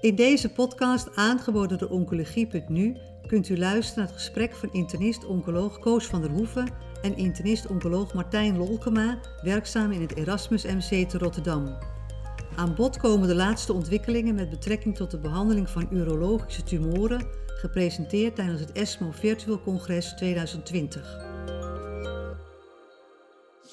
[0.00, 6.06] In deze podcast, aangeboden door Oncologie.nu, kunt u luisteren naar het gesprek van internist-oncoloog Koos
[6.06, 6.68] van der Hoeven
[7.02, 11.76] en internist-oncoloog Martijn Lolkema, werkzaam in het Erasmus MC te Rotterdam.
[12.56, 18.34] Aan bod komen de laatste ontwikkelingen met betrekking tot de behandeling van urologische tumoren, gepresenteerd
[18.34, 21.29] tijdens het ESMO Virtual Congres 2020.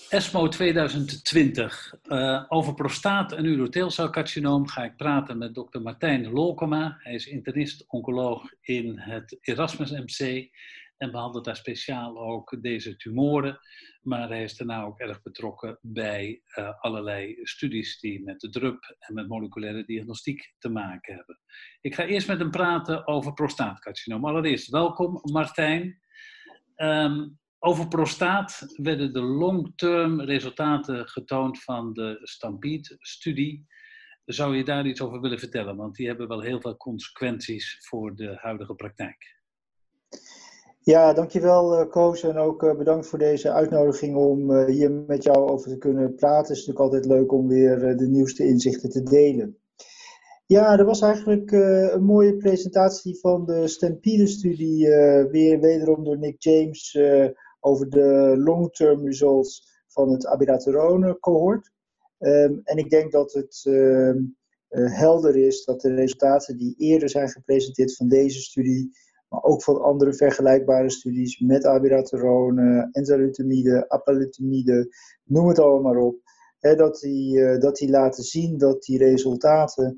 [0.09, 1.93] ESMO 2020.
[2.03, 6.98] Uh, over prostaat- en urotheelcelcarcinoom ga ik praten met dokter Martijn Lolkema.
[6.99, 10.49] Hij is internist-oncoloog in het Erasmus MC
[10.98, 13.59] en behandelt daar speciaal ook deze tumoren.
[14.01, 18.95] Maar hij is daarna ook erg betrokken bij uh, allerlei studies die met de drup
[18.99, 21.39] en met moleculaire diagnostiek te maken hebben.
[21.81, 24.26] Ik ga eerst met hem praten over prostaatcarcinoom.
[24.26, 26.01] Allereerst welkom Martijn.
[26.76, 33.65] Um, over prostaat werden de long-term resultaten getoond van de Stampede-studie.
[34.25, 35.75] Zou je daar iets over willen vertellen?
[35.75, 39.35] Want die hebben wel heel veel consequenties voor de huidige praktijk.
[40.82, 45.23] Ja, dankjewel uh, Koos en ook uh, bedankt voor deze uitnodiging om uh, hier met
[45.23, 46.37] jou over te kunnen praten.
[46.37, 49.57] Het is natuurlijk altijd leuk om weer de nieuwste inzichten te delen.
[50.45, 54.87] Ja, er was eigenlijk een mooie presentatie van de Stampede-studie,
[55.32, 56.98] weer wederom door Nick James
[57.68, 61.71] over de long-term results van het abiraterone cohort.
[62.20, 64.19] Um, en ik denk dat het uh, uh,
[64.69, 68.90] helder is dat de resultaten die eerder zijn gepresenteerd van deze studie,
[69.29, 76.19] maar ook van andere vergelijkbare studies met abiraterone, enzalutamide, apalutamide, noem het allemaal maar op,
[76.59, 79.95] hè, dat, die, uh, dat die laten zien dat die resultaten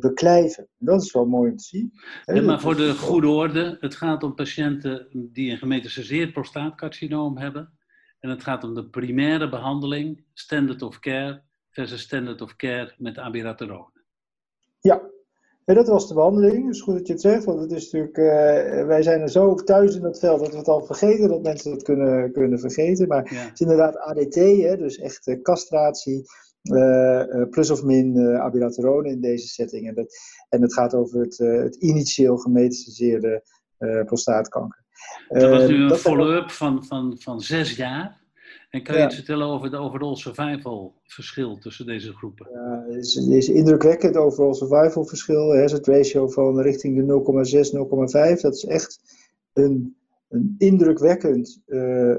[0.00, 0.68] beklijven.
[0.78, 1.92] Dat is wel mooi om te zien.
[2.24, 7.78] Ja, maar voor de goede orde, het gaat om patiënten die een gemetastaseerd prostaatcarcinoom hebben.
[8.20, 13.18] En het gaat om de primaire behandeling, standard of care versus standard of care met
[13.18, 13.90] abiraterone.
[14.80, 15.02] Ja,
[15.66, 16.66] ja, dat was de behandeling.
[16.66, 19.28] Het is goed dat je het zegt, want het is natuurlijk, uh, wij zijn er
[19.28, 22.58] zo thuis in dat veld dat we het al vergeten, dat mensen het kunnen, kunnen
[22.58, 23.08] vergeten.
[23.08, 23.40] Maar ja.
[23.40, 26.22] het is inderdaad ADT, hè, dus echt castratie,
[27.50, 29.88] plus of min uh, abiraterone in deze setting.
[29.88, 30.16] En, dat,
[30.48, 33.42] en het gaat over het, het initieel gemetastaseerde
[34.04, 34.84] prostaatkanker.
[35.28, 38.24] Dat was nu een follow-up van, van, van zes jaar.
[38.70, 39.06] En kan je ja.
[39.06, 42.48] iets vertellen over de overall survival verschil tussen deze groepen?
[42.52, 45.56] Ja, het is, het is indrukwekkend overall survival verschil.
[45.56, 47.02] Hazard ratio van richting de
[48.32, 48.40] 0,6, 0,5.
[48.40, 49.00] Dat is echt
[49.52, 49.96] een,
[50.28, 51.62] een indrukwekkend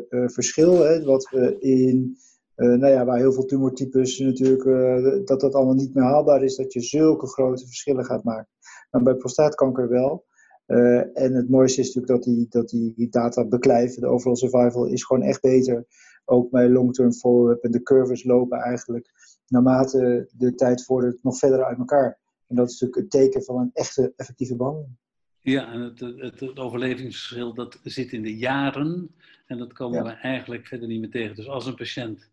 [0.10, 0.84] verschil.
[0.84, 2.18] Hè, wat we in
[2.58, 6.56] nou ja, waar heel veel tumortypes natuurlijk, uh, dat dat allemaal niet meer haalbaar is,
[6.56, 8.50] dat je zulke grote verschillen gaat maken.
[8.92, 10.26] Maar bij prostaatkanker wel.
[10.68, 14.02] Uh, en het mooiste is natuurlijk dat die, dat die, die data beklijven.
[14.02, 15.86] De overall survival is gewoon echt beter.
[16.26, 17.64] Ook bij long-term follow-up.
[17.64, 19.12] En de curves lopen eigenlijk
[19.48, 22.20] naarmate de tijd vordert nog verder uit elkaar.
[22.48, 24.98] En dat is natuurlijk het teken van een echte effectieve behandeling.
[25.42, 29.16] Ja, en het, het, het overlevingsverschil dat zit in de jaren.
[29.46, 30.04] En dat komen ja.
[30.04, 31.36] we eigenlijk verder niet meer tegen.
[31.36, 32.30] Dus als een patiënt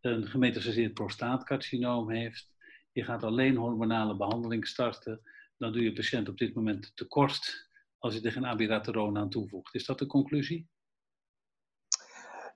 [0.00, 2.48] een gemetastaseerd prostaatcarcinoom heeft,
[2.92, 5.20] je gaat alleen hormonale behandeling starten,
[5.56, 7.68] dan doe je patiënt op dit moment tekort
[7.98, 9.74] als je er geen abiraterone aan toevoegt.
[9.74, 10.68] Is dat de conclusie?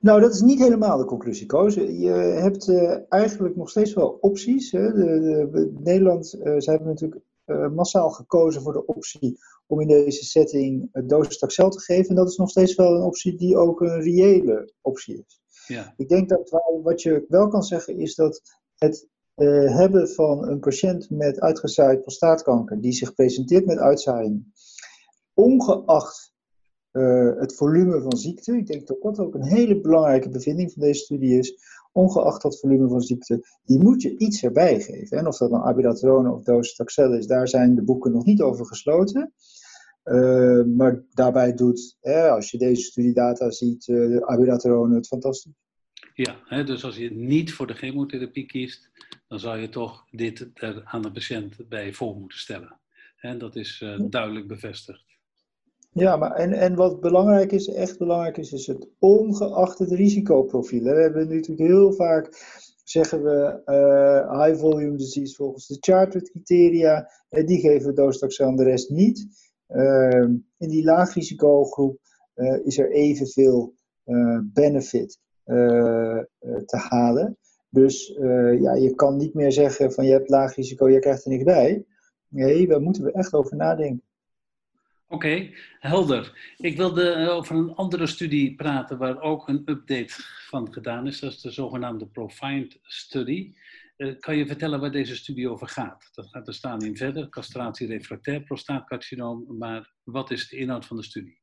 [0.01, 1.75] Nou, dat is niet helemaal de conclusie, Koos.
[1.75, 4.71] Je hebt uh, eigenlijk nog steeds wel opties.
[4.71, 4.93] Hè.
[4.93, 9.81] De, de, de, Nederland, uh, ze hebben natuurlijk uh, massaal gekozen voor de optie om
[9.81, 12.09] in deze setting uh, docetaxel te geven.
[12.09, 15.40] En dat is nog steeds wel een optie die ook een reële optie is.
[15.71, 15.95] Ja.
[15.97, 20.61] Ik denk dat wat je wel kan zeggen is dat het uh, hebben van een
[20.61, 24.45] patiënt met uitgezaaid prostaatkanker die zich presenteert met uitzaaiing,
[25.35, 26.33] ongeacht
[26.93, 30.83] uh, het volume van ziekte, ik denk dat dat ook een hele belangrijke bevinding van
[30.83, 31.55] deze studie is,
[31.93, 35.19] ongeacht dat volume van ziekte, die moet je iets erbij geven.
[35.19, 38.67] En of dat nou abiraterone of docetaxel is, daar zijn de boeken nog niet over
[38.67, 39.33] gesloten.
[40.11, 45.53] Uh, maar daarbij doet, hè, als je deze studiedata ziet, uh, de abiraterone het fantastisch.
[46.15, 48.91] Ja, hè, dus als je niet voor de chemotherapie kiest,
[49.29, 52.81] dan zou je toch dit er aan de patiënt bij voor moeten stellen.
[53.17, 55.05] En dat is uh, duidelijk bevestigd.
[55.93, 60.83] Ja, maar en, en wat belangrijk is, echt belangrijk is, is het ongeacht het risicoprofiel.
[60.83, 62.29] We hebben natuurlijk heel vaak,
[62.85, 67.11] zeggen we, uh, high volume disease volgens de Chartered criteria.
[67.31, 69.50] Uh, die geven docetaxel aan de rest niet.
[69.73, 70.29] Uh,
[70.59, 71.99] in die laagrisicogroep
[72.37, 73.75] uh, is er evenveel
[74.07, 75.19] uh, benefit
[76.67, 77.37] te halen.
[77.69, 78.07] Dus
[78.61, 81.45] ja, je kan niet meer zeggen van je hebt laag risico, je krijgt er niks
[81.45, 81.85] bij.
[82.29, 84.03] Nee, daar moeten we echt over nadenken.
[85.09, 86.55] Oké, helder.
[86.57, 90.13] Ik wilde over een andere studie praten waar ook een update
[90.49, 91.21] van gedaan is.
[91.21, 93.53] Dat is de zogenaamde Profind Study.
[94.21, 96.09] Kan je vertellen waar deze studie over gaat?
[96.13, 100.97] Dat gaat er staan in verder, castratie refractair prostaatcarcinoom, maar wat is de inhoud van
[100.97, 101.41] de studie?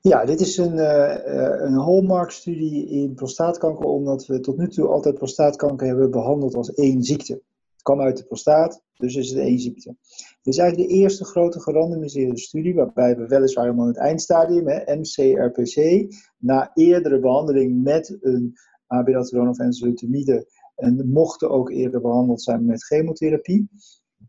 [0.00, 1.16] Ja, dit is een, uh,
[1.60, 7.02] een hallmark-studie in prostaatkanker, omdat we tot nu toe altijd prostaatkanker hebben behandeld als één
[7.02, 7.32] ziekte.
[7.72, 9.96] Het kwam uit de prostaat, dus is het één ziekte.
[10.42, 14.68] Dit is eigenlijk de eerste grote gerandomiseerde studie, waarbij we weliswaar helemaal in het eindstadium,
[14.68, 16.06] hè, MCRPC,
[16.38, 18.54] na eerdere behandeling met een
[18.86, 20.46] abiraterone of enzalutamide,
[20.78, 23.68] en mochten ook eerder behandeld zijn met chemotherapie,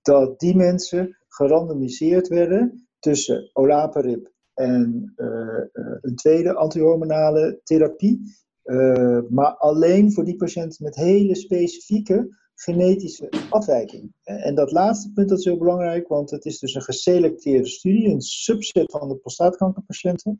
[0.01, 5.63] dat die mensen gerandomiseerd werden tussen olaparib en uh,
[6.01, 8.21] een tweede antihormonale therapie.
[8.63, 14.13] Uh, maar alleen voor die patiënten met hele specifieke genetische afwijking.
[14.23, 18.09] En dat laatste punt dat is heel belangrijk, want het is dus een geselecteerde studie,
[18.09, 20.37] een subset van de prostaatkankerpatiënten.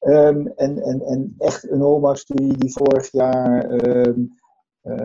[0.00, 4.26] Um, en, en, en echt een hallmark-studie die vorig jaar uh,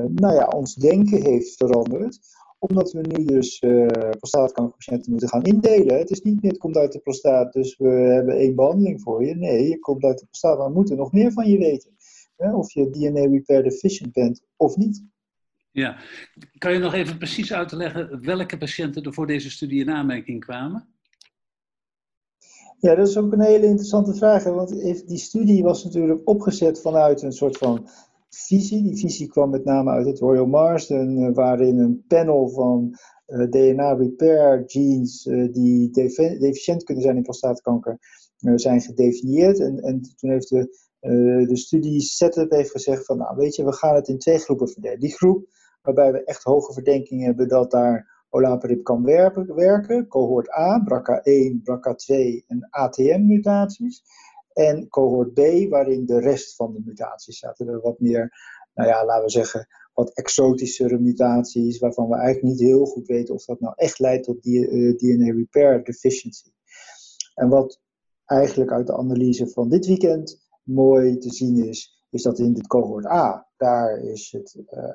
[0.08, 2.20] nou ja, ons denken heeft veranderd
[2.64, 5.98] omdat we nu dus uh, prostaatkankerpatiënten moeten gaan indelen.
[5.98, 9.26] Het is niet meer, het komt uit de prostaat, dus we hebben één behandeling voor
[9.26, 9.36] je.
[9.36, 11.92] Nee, je komt uit de prostaat, maar we moeten nog meer van je weten.
[12.38, 12.56] Hè?
[12.56, 15.04] Of je DNA repair deficient bent of niet.
[15.72, 15.98] Ja,
[16.58, 20.88] kan je nog even precies uitleggen welke patiënten er voor deze studie in aanmerking kwamen?
[22.80, 24.44] Ja, dat is ook een hele interessante vraag.
[24.44, 24.70] Want
[25.08, 27.88] die studie was natuurlijk opgezet vanuit een soort van
[28.34, 32.96] Die visie kwam met name uit het Royal Marsden, uh, waarin een panel van
[33.26, 35.90] eh, DNA repair genes uh, die
[36.40, 37.98] deficiënt kunnen zijn in prostaatkanker
[38.56, 39.60] zijn gedefinieerd.
[39.60, 40.78] En, en toen heeft de,
[41.48, 44.70] de studie setup heeft gezegd van, nou weet je, we gaan het in twee groepen
[44.70, 45.00] verdelen.
[45.00, 45.48] Die groep
[45.82, 49.04] waarbij we echt hoge verdenking hebben dat daar olaparib kan
[49.56, 52.16] werken cohort A, BRCA1, BRCA2
[52.48, 54.04] en ATM-mutaties.
[54.54, 57.68] En cohort B, waarin de rest van de mutaties zaten.
[57.68, 58.34] Er wat meer,
[58.74, 63.34] nou ja, laten we zeggen, wat exotischere mutaties, waarvan we eigenlijk niet heel goed weten
[63.34, 66.52] of dat nou echt leidt tot DNA eh, repair deficiency.
[67.36, 67.82] En wat
[68.26, 72.68] eigenlijk uit de analyse van dit weekend mooi te zien is, is dat in dit
[72.68, 74.90] cohort A, daar is het uh,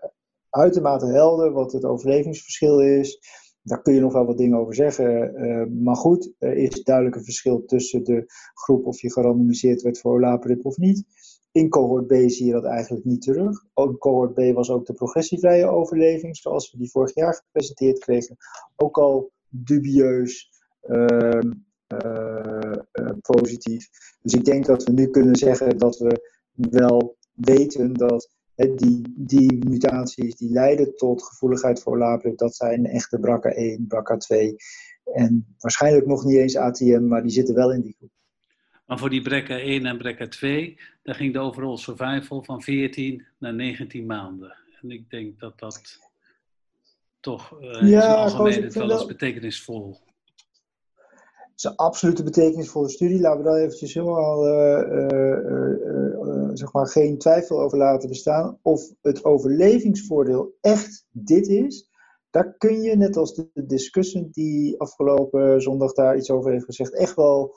[0.51, 3.19] uitermate helder wat het overlevingsverschil is.
[3.69, 5.35] Daar kun je nog wel wat dingen over zeggen.
[5.45, 8.25] Uh, maar goed, er is duidelijk een verschil tussen de
[8.55, 11.05] groep of je gerandomiseerd werd voor olaparib of niet.
[11.53, 13.65] In cohort B zie je dat eigenlijk niet terug.
[13.75, 17.99] Ook in cohort B was ook de progressievrije overleving, zoals we die vorig jaar gepresenteerd
[17.99, 18.37] kregen,
[18.77, 20.51] ook al dubieus
[20.83, 21.41] uh,
[22.05, 22.79] uh,
[23.21, 23.89] positief.
[24.23, 29.69] Dus ik denk dat we nu kunnen zeggen dat we wel weten dat die, die
[29.69, 34.55] mutaties die leiden tot gevoeligheid voor olaparib, dat zijn echte BRCA1, BRCA2
[35.15, 38.11] en waarschijnlijk nog niet eens ATM, maar die zitten wel in die groep.
[38.87, 44.07] Maar voor die BRCA1 en BRCA2, daar ging de overall survival van 14 naar 19
[44.07, 44.57] maanden.
[44.83, 45.99] En ik denk dat dat
[47.21, 50.01] toch uh, ja, in algemeen wel betekenisvol
[51.65, 53.21] een absolute betekenisvolle studie.
[53.21, 58.59] Laten we daar eventjes helemaal uh, uh, zeg maar geen twijfel over laten bestaan.
[58.63, 61.91] Of het overlevingsvoordeel echt dit is,
[62.31, 66.95] daar kun je, net als de discussie die afgelopen zondag daar iets over heeft gezegd,
[66.95, 67.57] echt wel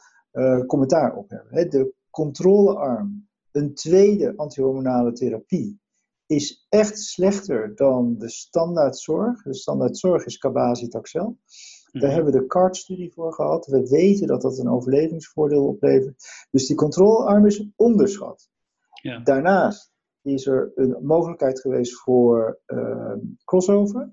[0.68, 1.56] commentaar op hebben.
[1.56, 1.66] Hè.
[1.66, 5.80] De controlearm, een tweede antihormonale therapie,
[6.26, 9.44] is echt slechter dan de standaardzorg.
[9.44, 11.38] De standaardzorg is cabazitaxel.
[11.92, 12.14] Daar mhm.
[12.14, 13.66] hebben we de CART-studie voor gehad.
[13.66, 16.48] We weten dat dat een overlevingsvoordeel oplevert.
[16.52, 18.50] Dus die controlearm is onderschat.
[19.02, 19.20] Ja.
[19.20, 23.14] Daarnaast is er een mogelijkheid geweest voor uh,
[23.46, 24.12] crossover.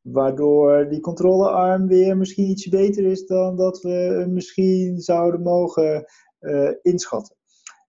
[0.00, 6.04] Waardoor die controlearm weer misschien iets beter is dan dat we misschien zouden mogen
[6.40, 7.36] uh, inschatten.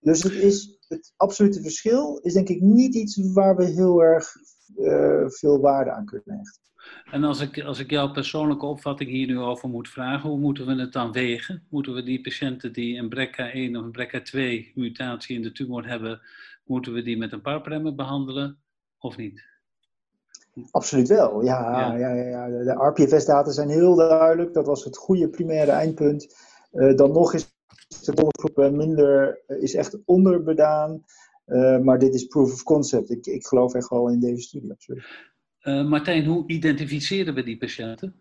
[0.00, 4.34] Dus het, is, het absolute verschil is denk ik niet iets waar we heel erg
[4.76, 6.62] uh, veel waarde aan kunnen hechten.
[7.10, 10.66] En als ik, als ik jouw persoonlijke opvatting hier nu over moet vragen, hoe moeten
[10.66, 11.62] we het dan wegen?
[11.70, 16.20] Moeten we die patiënten die een BRCA1 of een BRCA2 mutatie in de tumor hebben,
[16.64, 18.58] moeten we die met een parpremmer behandelen
[18.98, 19.44] of niet?
[20.70, 21.96] Absoluut wel, ja.
[21.96, 22.14] ja.
[22.14, 24.54] ja, ja, De RPFS-data zijn heel duidelijk.
[24.54, 26.36] Dat was het goede primaire eindpunt.
[26.72, 27.54] Uh, dan nog is
[28.04, 31.04] de ondergroep minder, uh, is echt onderbedaan.
[31.46, 33.10] Uh, maar dit is proof of concept.
[33.10, 35.04] Ik, ik geloof echt wel in deze studie, absoluut.
[35.66, 38.14] Uh, Martijn, hoe identificeren we die patiënten?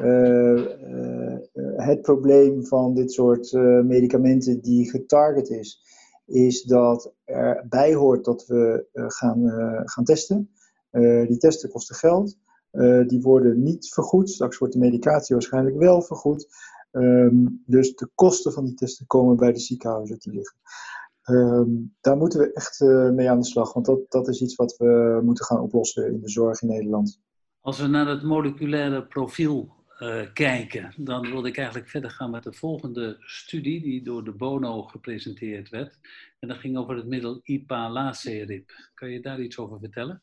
[0.00, 1.38] Uh, uh,
[1.76, 3.52] het probleem van dit soort
[3.84, 5.82] medicamenten die getarget is,
[6.26, 9.50] is dat er bij hoort dat we gaan,
[9.84, 10.50] gaan testen.
[11.26, 12.38] die testen kosten geld.
[13.06, 14.30] die worden niet vergoed.
[14.30, 16.46] Straks wordt de medicatie waarschijnlijk wel vergoed.
[16.90, 20.56] Um, dus de kosten van die testen komen bij de ziekenhuizen te liggen.
[21.26, 21.68] Ehm,
[22.00, 22.80] daar moeten we echt
[23.14, 26.20] mee aan de slag, want dat, dat is iets wat we moeten gaan oplossen in
[26.20, 27.20] de zorg in Nederland.
[27.60, 29.74] Als we naar het moleculaire profiel
[30.32, 34.82] kijken, dan wilde ik eigenlijk verder gaan met de volgende studie die door de Bono
[34.82, 35.98] gepresenteerd werd.
[36.38, 38.70] En dat ging over het middel IPA-lacerib.
[38.94, 40.22] Kan je daar iets over vertellen?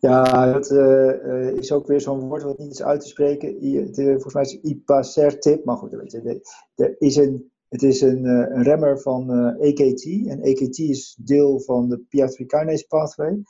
[0.00, 3.60] Ja, dat uh, is ook weer zo'n woord wat niet is uit te spreken.
[3.60, 6.40] De, volgens mij is het ipacertib, maar goed, weet je,
[6.74, 10.28] er is een, het is een, een remmer van uh, EKT.
[10.28, 13.42] En EKT is deel van de PI3 kinase pathway.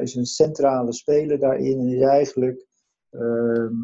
[0.00, 2.66] is een centrale speler daarin en is eigenlijk
[3.10, 3.74] ehm,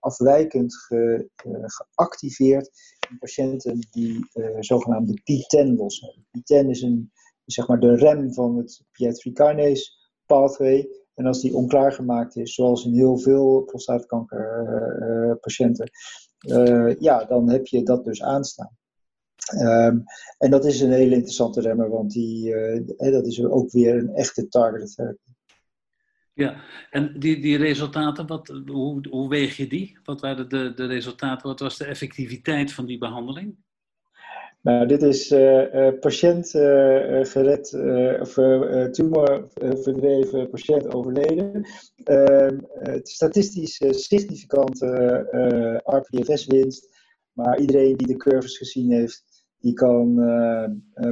[0.00, 1.28] afwijkend ge,
[1.66, 2.70] geactiveerd
[3.10, 4.28] in patiënten die
[4.60, 6.26] zogenaamde P10 los hebben.
[6.38, 7.12] P10 is een,
[7.44, 9.90] zeg maar de rem van het PI3 kinase
[10.26, 10.88] pathway.
[11.14, 15.90] En als die onklaargemaakt is, zoals in heel veel prostaatkankerpatiënten,
[16.98, 18.76] ja, dan heb je dat dus aanstaan.
[19.54, 20.04] Um,
[20.38, 24.14] en dat is een hele interessante remmer, want die, uh, dat is ook weer een
[24.14, 25.32] echte targeted therapy.
[26.32, 29.98] Ja, en die, die resultaten, wat, hoe, hoe weeg je die?
[30.04, 31.48] Wat waren de, de resultaten?
[31.48, 33.56] Wat was de effectiviteit van die behandeling?
[34.66, 37.74] Nou, dit is uh, patiënt uh, gered,
[38.20, 38.32] of
[38.90, 41.66] tumor verdreven, patiënt overleden.
[42.04, 42.58] Ehm,
[43.02, 44.80] statistisch significant
[45.84, 46.88] RPFS-winst,
[47.32, 49.24] maar iedereen die de curves gezien heeft,
[49.58, 50.14] die kan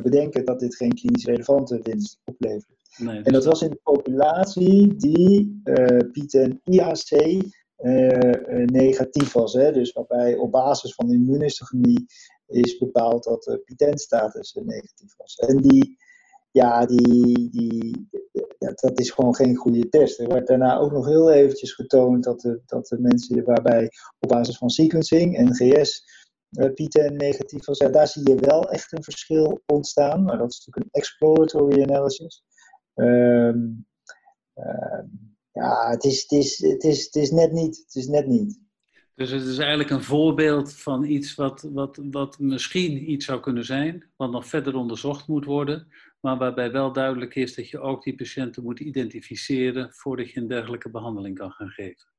[0.03, 2.77] bedenken dat dit geen klinisch relevante winst oplevert.
[2.97, 5.63] Nee, En dat was in de populatie die
[6.13, 7.43] PITEN IAC
[8.67, 9.53] negatief was.
[9.53, 9.73] Hè?
[9.73, 12.07] Dus waarbij op basis van immuunhistochemie
[12.47, 15.37] is bepaald dat de pitentstatus negatief was.
[15.37, 15.97] En die,
[16.51, 18.09] ja, die, die,
[18.59, 20.21] dat is gewoon geen goede test.
[20.21, 24.29] Er werd daarna ook nog heel eventjes getoond dat de, dat de mensen waarbij op
[24.29, 26.05] basis van sequencing, NGS,
[26.51, 27.79] uh, PTEN negatief was.
[27.79, 31.83] Ja, daar zie je wel echt een verschil ontstaan, maar dat is natuurlijk een exploratory
[31.83, 32.45] analysis.
[32.95, 33.87] Um,
[35.53, 37.77] ja, het is, het, is, het, is, het is net niet.
[37.77, 38.59] Het is net niet.
[39.15, 43.65] Dus het is eigenlijk een voorbeeld van iets wat, wat, wat misschien iets zou kunnen
[43.65, 45.89] zijn, wat nog verder onderzocht moet worden,
[46.21, 50.47] maar waarbij wel duidelijk is dat je ook die patiënten moet identificeren voordat je een
[50.47, 52.13] dergelijke behandeling kan gaan geven.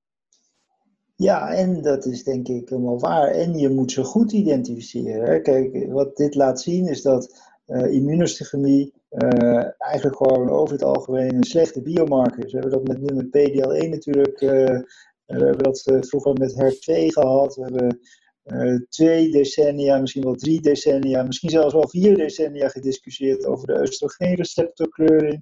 [1.15, 3.27] Ja, en dat is denk ik helemaal waar.
[3.27, 5.41] En je moet ze goed identificeren.
[5.43, 8.65] Kijk, wat dit laat zien is dat uh, eh,
[9.09, 12.51] eh, eigenlijk gewoon over het algemeen een slechte biomarker is.
[12.51, 14.79] We hebben dat met nummer PDL1 natuurlijk uh,
[15.25, 17.55] we hebben dat eh, vroeger met HER2 gehad.
[17.55, 17.99] We hebben
[18.45, 23.79] uh, twee decennia, misschien wel drie decennia, misschien zelfs wel vier decennia gediscussieerd over de
[23.79, 25.41] oestrogeenreceptorkleuring.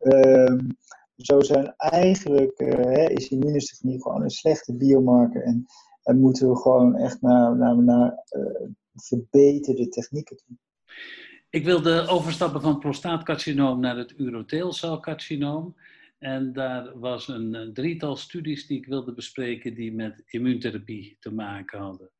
[0.00, 0.58] Uh,
[1.16, 5.66] zo zijn eigenlijk, uh, is gewoon een slechte biomarker en,
[6.02, 8.24] en moeten we gewoon echt naar, naar, naar
[8.94, 10.56] verbeterde technieken toe.
[11.50, 15.74] Ik wilde overstappen van prostaatcarcinoom naar het urotheelcelcarcinoom.
[16.24, 21.78] En daar was een, drietal studies die ik wilde bespreken die met immuuntherapie te maken
[21.78, 22.10] hadden.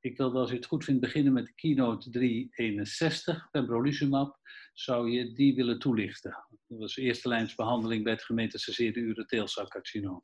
[0.00, 4.38] Ik wilde, als u het goed vindt, beginnen met keynote 361, pembrolizumab.
[4.72, 6.44] Zou je die willen toelichten?
[6.66, 10.22] Dat was eerste lijnsbehandeling bij het gemetastaseerde urotheelcelcarcinoom.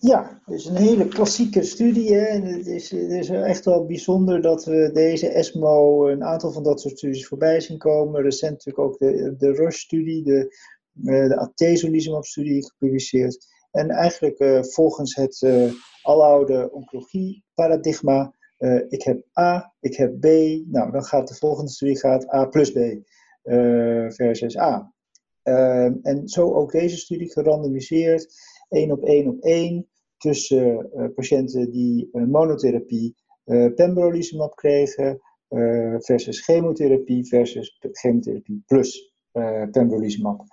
[0.00, 2.18] Ja, is een hele klassieke studie.
[2.18, 2.92] En het is,
[3.28, 7.78] echt wel bijzonder dat we deze ESMO een aantal van dat soort studies voorbij zien
[7.78, 8.22] komen.
[8.22, 10.56] Recent natuurlijk ook de, de Roche-studie, de
[11.02, 13.46] de atezolizumab-studie gepubliceerd.
[13.76, 15.72] En eigenlijk eh, volgens het uh,
[16.02, 18.34] aloude oncologie-paradigma,
[18.88, 20.24] ik heb A, ik heb B,
[20.66, 22.78] nou dan gaat de volgende studie gaat A plus B
[24.08, 24.92] versus A.
[25.42, 28.34] Ehm, en zo ook deze studie gerandomiseerd,
[28.68, 33.14] één op één op één, tussen patiënten die monotherapie
[33.74, 35.20] pembrolizumab kregen
[35.98, 39.14] versus chemotherapie versus chemotherapie plus
[39.70, 40.44] pembrolizumab.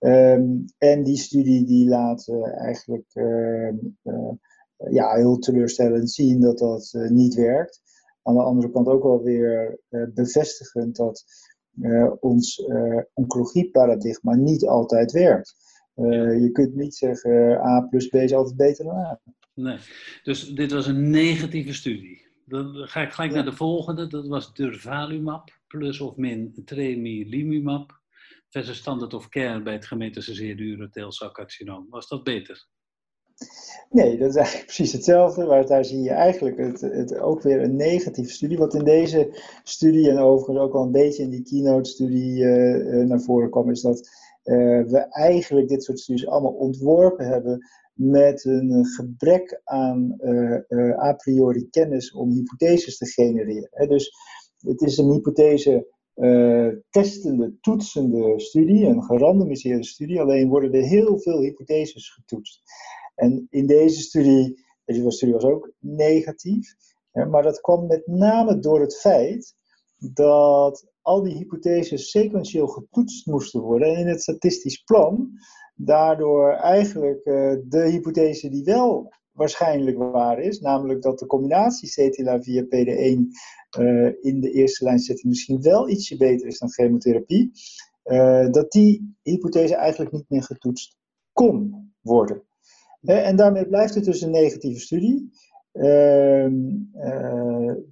[0.00, 4.32] Um, en die studie die laat uh, eigenlijk uh, uh,
[4.90, 7.82] ja, heel teleurstellend zien dat dat niet werkt.
[8.22, 9.80] Aan de andere kant ook wel weer
[10.14, 11.24] bevestigend dat
[12.20, 12.64] ons
[13.12, 15.54] oncologieparadigma niet altijd werkt.
[15.94, 19.20] je kunt niet zeggen A plus B is altijd beter dan A.
[19.54, 19.78] Nee,
[20.22, 22.26] dus dit was een negatieve studie.
[22.44, 24.06] Dan ga ik gelijk naar de volgende.
[24.06, 28.00] Dat was durvalumab plus of min tremelimumab
[28.48, 31.86] versus standard of care bij het gemetastaseerde urotheelcelcarcinoom.
[31.88, 32.66] Was dat beter?
[33.90, 35.44] Nee, dat is eigenlijk precies hetzelfde.
[35.44, 38.58] Maar daar zie je eigenlijk het, het, ook weer een negatieve studie.
[38.58, 43.20] Wat in deze studie en overigens ook al een beetje in die keynote-studie uh, naar
[43.20, 44.08] voren kwam, is dat
[44.44, 50.16] uh, we eigenlijk dit soort studies allemaal ontworpen hebben met een gebrek aan
[50.98, 53.88] a priori kennis om hypotheses te genereren.
[53.88, 54.10] Dus
[54.58, 55.86] het is een hypothese
[56.90, 60.20] testende, toetsende studie, een gerandomiseerde studie.
[60.20, 62.62] Alleen worden er heel veel hypotheses getoetst.
[63.14, 66.74] En in deze studie, deze studie was ook negatief.
[67.12, 69.54] Maar dat kwam met name door het feit
[69.98, 73.88] dat al die hypotheses sequentieel getoetst moesten worden.
[73.88, 75.30] En in het statistisch plan
[75.74, 82.42] daardoor eigenlijk uh, de hypothese die wel waarschijnlijk waar is, namelijk dat de combinatie CTLA
[82.42, 83.18] via PD1 uh,
[84.20, 87.50] in de eerste lijn zitten misschien wel ietsje beter is dan chemotherapie,
[88.04, 90.96] uh, dat die hypothese eigenlijk niet meer getoetst
[91.32, 92.42] kon worden.
[93.00, 95.30] en daarmee blijft het dus een negatieve studie.
[95.72, 96.54] Ehm,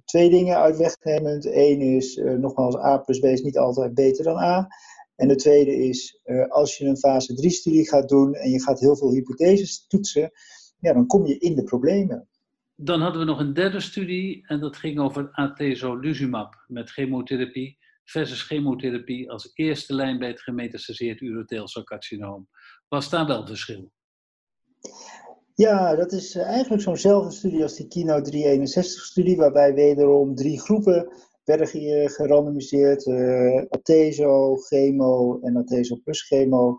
[0.05, 1.45] twee dingen uit wegnemend.
[1.45, 4.67] Eén is, nogmaals, A plus B is niet altijd beter dan A.
[5.15, 8.95] En de tweede is, als je een fase 3-studie gaat doen en je gaat heel
[8.95, 10.31] veel hypotheses toetsen,
[10.79, 12.27] ja, dan kom je in de problemen.
[12.79, 18.41] Dan hadden we nog een derde studie en dat ging over atezolizumab met chemotherapie versus
[18.41, 22.47] chemotherapie als eerste lijn bij het gemetastaseerd urotheelcelcarcinoom.
[22.87, 23.91] Was daar wel verschil?
[25.55, 31.11] Ja, dat is eh, eigenlijk zo'nzelfde studie als die Kino 361-studie, waarbij wederom drie groepen
[31.43, 31.67] werden
[32.09, 33.05] gerandomiseerd.
[33.05, 36.77] Uh, Atezo, chemo en Atezo plus chemo.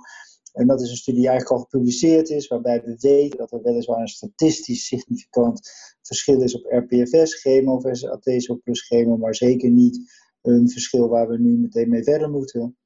[0.59, 3.63] En dat is een studie die eigenlijk al gepubliceerd is, waarbij we weten dat er
[3.63, 5.71] weliswaar een statistisch significant
[6.03, 10.13] verschil is op RPFS, chemo versus Atezo plus chemo, maar zeker niet
[10.43, 12.77] een verschil waar we nu meteen mee verder moeten.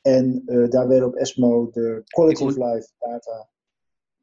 [0.00, 3.48] En uh, daar werd op ESMO de quality of life data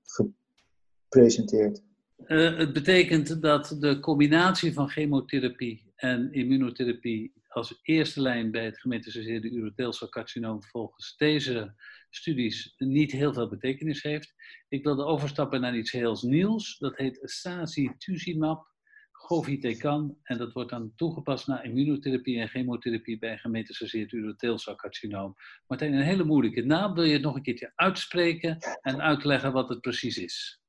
[0.04, 1.84] gepresenteerd.
[2.28, 8.80] Uh, het betekent dat de combinatie van chemotherapie en immunotherapie als eerste lijn bij het
[8.80, 11.74] gemetastaseerde urotheelcelcarcinoom volgens deze
[12.16, 14.34] studies niet heel veel betekenis heeft.
[14.68, 16.78] Ik wilde overstappen naar iets heel nieuws.
[16.78, 18.74] Dat heet sacituzumab
[19.12, 25.36] govitecan en dat wordt dan toegepast naar immunotherapie en chemotherapie bij gemetastaseerd urotheelcelcarcinoom.
[25.68, 26.94] Martijn, een hele moeilijke naam.
[26.94, 30.60] Wil je het nog een keertje uitspreken en uitleggen wat het precies is?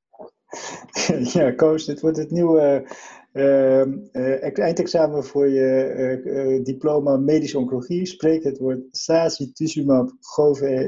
[1.32, 2.88] Ja, Koos, dit wordt het nieuwe
[4.52, 8.06] eindexamen voor je uh, diploma medische oncologie.
[8.06, 10.12] Spreek het woord sacituzumab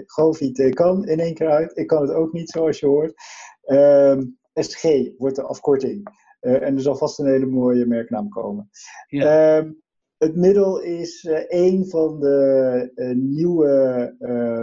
[0.06, 1.76] govitecan in één keer uit.
[1.76, 3.14] Ik kan het ook niet, zoals je hoort.
[3.62, 4.84] Ehm, SG
[5.16, 6.26] wordt de afkorting.
[6.40, 8.70] en er zal vast een hele mooie merknaam komen.
[9.06, 9.58] Ja.
[9.58, 9.72] Ehm,
[10.18, 14.14] het middel is uh, een van de nieuwe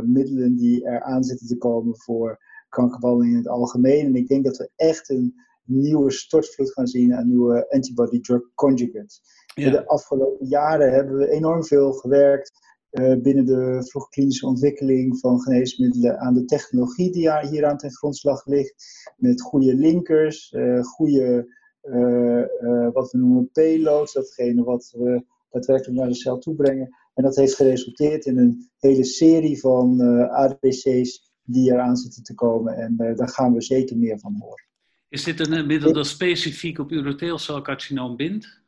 [0.05, 4.05] middelen die er aan zitten te komen voor kankerbehandeling in het algemeen.
[4.05, 5.35] En ik denk dat we echt een
[5.65, 9.21] nieuwe stortvloed gaan zien aan nieuwe antibody-drug conjugates.
[9.53, 12.51] De afgelopen jaren hebben we enorm veel gewerkt
[12.91, 18.45] uh, binnen de vroegklinische ontwikkeling van geneesmiddelen aan de technologie die hier aan ten grondslag
[18.45, 18.73] ligt.
[19.17, 26.07] Met goede linkers, uh, goede, uh, wat we noemen payloads, datgene wat we daadwerkelijk naar
[26.07, 26.89] de cel toe brengen.
[27.13, 32.75] En dat heeft geresulteerd in een hele serie van ADC's die eraan zitten te komen.
[32.75, 34.65] En daar gaan we zeker meer van horen.
[35.09, 38.63] Is dit een middel dat specifiek op urotheelcelcarcinoom bindt?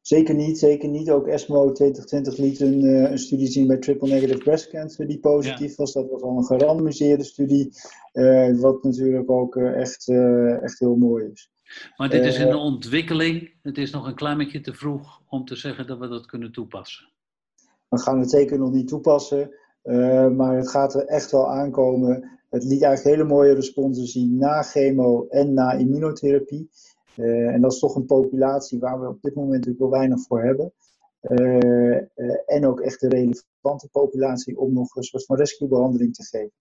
[0.00, 1.10] Zeker niet, zeker niet.
[1.10, 5.18] Ook ESMO 2020 liet een, uh, een studie zien bij triple negative breast cancer die
[5.18, 5.92] positief was.
[5.92, 7.72] Dat was al een gerandomiseerde studie,
[8.12, 10.08] uh, wat natuurlijk ook echt,
[10.62, 11.50] echt heel mooi is.
[11.96, 13.54] Maar dit is een ontwikkeling.
[13.62, 16.52] Het is nog een klein beetje te vroeg om te zeggen dat we dat kunnen
[16.52, 17.08] toepassen.
[17.88, 19.54] We gaan het zeker nog niet toepassen.
[20.36, 22.40] Maar het gaat er echt wel aankomen.
[22.52, 26.70] Het liet eigenlijk hele mooie responsen zien na chemo en na immunotherapie.
[27.16, 30.22] Uh, en dat is toch een populatie waar we op dit moment natuurlijk wel weinig
[30.26, 30.72] voor hebben.
[31.20, 31.96] Uh,
[32.46, 36.52] en ook echt een relevante populatie om nog een soort van rescuebehandeling te geven.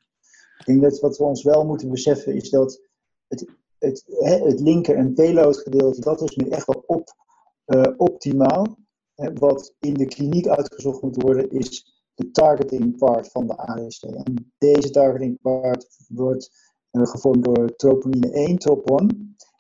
[0.58, 2.82] Ik denk dat wat we ons wel moeten beseffen is dat
[3.28, 3.46] het,
[3.80, 4.04] het,
[4.44, 7.16] het linker- en payload gedeelte, dat is nu echt wel op,
[7.98, 8.78] optimaal.
[9.34, 14.02] Wat in de kliniek uitgezocht moet worden is de targeting part van de ADC.
[14.02, 19.06] En deze targeting part wordt uh, gevormd door troponine 1, TROP1.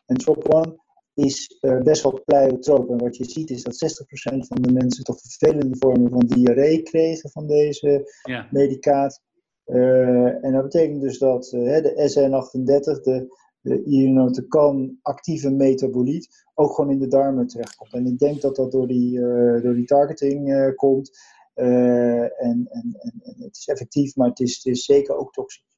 [0.06, 0.80] En TROP1
[1.14, 2.90] is uh, best wel pleiotroop.
[2.90, 6.82] En wat je ziet is dat 60% van de mensen toch vervelende vormen van diarree
[6.82, 8.48] kregen van deze ja.
[8.52, 9.22] medicaat.
[9.66, 16.92] Uh, en dat betekent dus dat de SN38, de, de irinotecan actieve metaboliet, ook gewoon
[16.92, 17.94] in de darmen terechtkomt.
[17.94, 19.20] En ik denk dat dat door die,
[19.62, 21.12] door die targeting komt.
[21.54, 25.70] Eh, en, en, en, het is effectief, maar het is, het is zeker ook toxisch.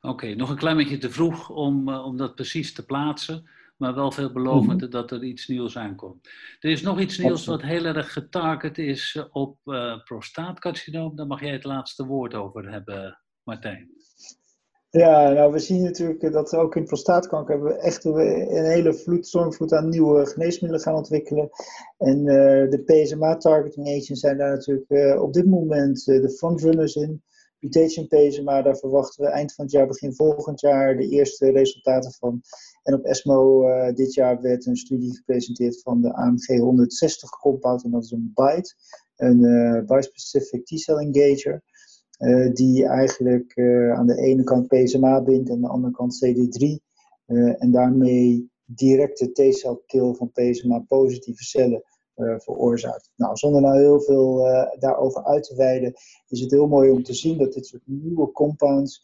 [0.00, 3.94] Oké, nog een klein beetje te vroeg om, uh, om dat precies te plaatsen, maar
[3.94, 6.28] wel veelbelovend mm dat er iets nieuws aankomt.
[6.60, 11.16] Er is nog iets nieuws wat heel erg getarget is eh, op uh, prostaatcarcinoom.
[11.16, 13.90] Daar mag jij het laatste woord over hebben, Martijn.
[14.98, 19.26] Ja, nou we zien natuurlijk dat ook in prostaatkanker hebben we echt een hele vloed,
[19.26, 21.50] stormvloed aan nieuwe geneesmiddelen gaan ontwikkelen.
[21.98, 27.22] En uh, de PSMA-targeting agents zijn daar natuurlijk uh, op dit moment de frontrunners in.
[27.58, 32.12] Mutation PSMA, daar verwachten we eind van het jaar, begin volgend jaar de eerste resultaten
[32.12, 32.40] van.
[32.82, 37.90] En op ESMO dit jaar werd een studie gepresenteerd van de AMG 160 compound en
[37.90, 38.74] dat is een BITE,
[39.16, 41.62] een bispecific T-cell engager.
[42.22, 46.24] Eh, die eigenlijk eh, aan de ene kant PSMA bindt en aan de andere kant
[46.24, 46.78] CD3.
[47.26, 51.82] Eh, en daarmee directe T-cell kill van PSMA-positieve cellen
[52.14, 53.10] veroorzaakt.
[53.16, 54.38] Nou, zonder nou heel veel
[54.78, 55.92] daarover uit te wijden,
[56.28, 59.02] is het heel mooi om te zien dat dit soort nieuwe compounds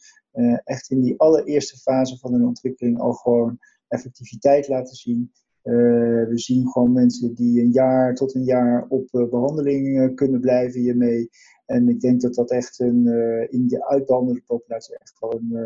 [0.63, 5.31] echt in die allereerste fase van hun ontwikkeling al gewoon effectiviteit laten zien.
[5.61, 11.29] we zien gewoon mensen die een jaar tot een jaar op behandeling kunnen blijven hiermee.
[11.69, 15.59] En ik denk dat dat echt een, uh, in de uitbehandelde populatie echt gewoon uh,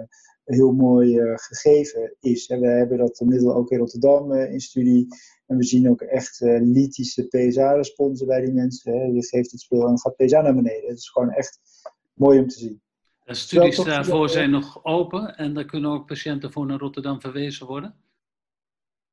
[0.46, 2.48] een heel mooi uh, gegeven is.
[2.48, 5.08] En we hebben dat middel ook in Rotterdam in studie.
[5.48, 8.94] En we zien ook echt litische PSA-responsen bij die mensen.
[8.94, 9.04] Hè.
[9.04, 10.90] Je geeft het spul en dan gaat PSA naar beneden.
[10.90, 11.60] Het is gewoon echt
[12.14, 12.82] mooi om te zien.
[13.24, 17.68] De studies daarvoor zijn nog open en daar kunnen ook patiënten voor naar Rotterdam verwezen
[17.68, 17.96] worden?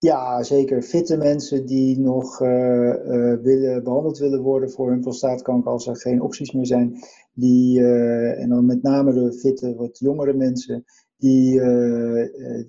[0.03, 0.83] Ja, zeker.
[0.83, 5.97] Fitte mensen die nog uh, uh, willen, behandeld willen worden voor hun prostaatkanker als er
[5.97, 6.99] geen opties meer zijn.
[7.33, 10.85] Die, uh, en dan met name de fitte, wat jongere mensen,
[11.17, 11.55] die,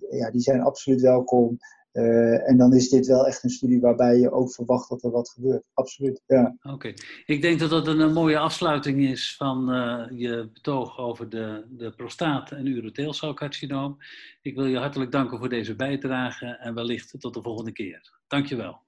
[0.09, 1.57] ja, die zijn absoluut welkom.
[1.93, 5.11] Uh, en dan is dit wel echt een studie waarbij je ook verwacht dat er
[5.11, 5.63] wat gebeurt.
[5.73, 6.55] Absoluut, ja.
[6.63, 6.93] Oké.
[7.25, 11.91] Ik denk dat dat een, mooie afsluiting is van uh, je betoog over de, de
[11.91, 13.97] prostaat- en urotheelcelcarcinoom.
[14.41, 18.19] Ik wil je hartelijk danken voor deze bijdrage en wellicht tot de volgende keer.
[18.27, 18.79] Dankjewel.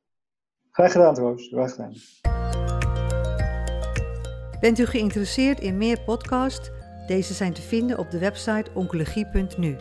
[0.71, 1.47] Graag gedaan, Roos.
[1.47, 1.93] Graag gedaan.
[4.59, 6.69] Bent u geïnteresseerd in meer podcasts?
[7.07, 9.75] Deze zijn te vinden op de website oncologie.nu.